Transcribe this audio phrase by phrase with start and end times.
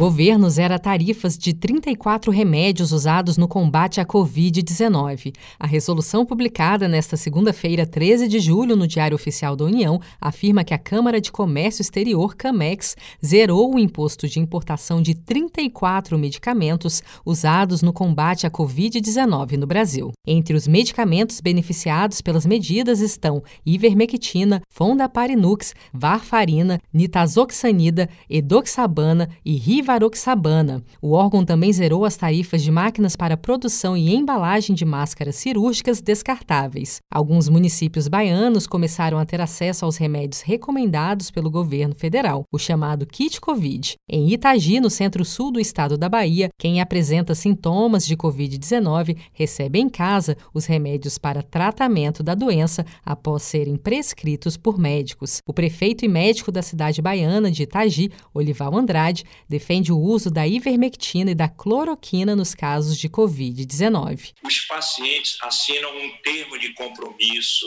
[0.00, 5.34] Governo zera tarifas de 34 remédios usados no combate à Covid-19.
[5.58, 10.72] A resolução publicada nesta segunda-feira, 13 de julho, no Diário Oficial da União, afirma que
[10.72, 17.82] a Câmara de Comércio Exterior, CAMEX, zerou o imposto de importação de 34 medicamentos usados
[17.82, 20.12] no combate à Covid-19 no Brasil.
[20.26, 29.58] Entre os medicamentos beneficiados pelas medidas estão ivermectina, fondaparinux, varfarina, nitazoxanida, edoxabana e
[29.90, 30.82] rivaroxaban Rivaroxabana.
[31.00, 36.00] O órgão também zerou as tarifas de máquinas para produção e embalagem de máscaras cirúrgicas
[36.00, 37.00] descartáveis.
[37.10, 43.06] Alguns municípios baianos começaram a ter acesso aos remédios recomendados pelo governo federal, o chamado
[43.06, 43.94] kit Covid.
[44.08, 49.88] Em Itagi, no centro-sul do estado da Bahia, quem apresenta sintomas de Covid-19 recebe em
[49.88, 55.40] casa os remédios para tratamento da doença após serem prescritos por médicos.
[55.46, 60.30] O prefeito e médico da cidade baiana de Itagi, Olival Andrade, defende defende o uso
[60.30, 64.34] da ivermectina e da cloroquina nos casos de Covid-19.
[64.42, 67.66] Os pacientes assinam um termo de compromisso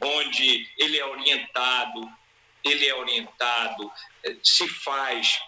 [0.00, 2.10] onde ele é orientado,
[2.64, 3.90] ele é orientado,
[4.24, 5.40] eh, se faz,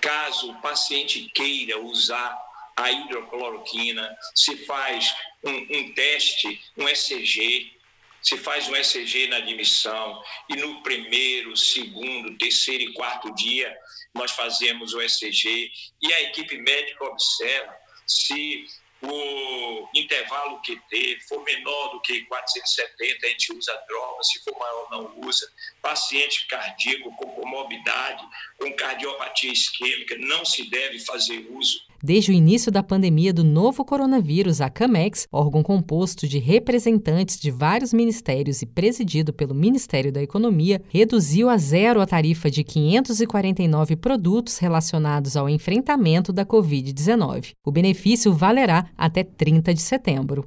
[0.00, 2.36] caso o paciente queira usar
[2.76, 7.72] a hidrocloroquina, se faz um, um teste, um ECG,
[8.20, 13.72] se faz um ECG na admissão e no primeiro, segundo, terceiro e quarto dia
[14.16, 15.70] nós fazemos o ECG
[16.02, 17.74] e a equipe médica observa
[18.06, 18.66] se
[19.02, 24.90] o intervalo QT for menor do que 470, a gente usa droga, se for maior,
[24.90, 25.46] não usa.
[25.82, 28.26] Paciente cardíaco com comorbidade,
[28.58, 33.84] com cardiopatia isquêmica, não se deve fazer uso Desde o início da pandemia do novo
[33.84, 40.22] coronavírus, a CAMEX, órgão composto de representantes de vários ministérios e presidido pelo Ministério da
[40.22, 47.52] Economia, reduziu a zero a tarifa de 549 produtos relacionados ao enfrentamento da Covid-19.
[47.64, 50.46] O benefício valerá até 30 de setembro.